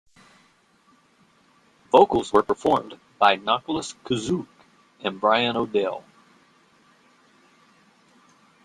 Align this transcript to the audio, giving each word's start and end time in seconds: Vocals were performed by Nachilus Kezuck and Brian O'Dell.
Vocals 1.91 2.33
were 2.33 2.41
performed 2.41 2.97
by 3.19 3.37
Nachilus 3.37 3.93
Kezuck 4.03 4.47
and 5.01 5.21
Brian 5.21 5.55
O'Dell. 5.55 6.03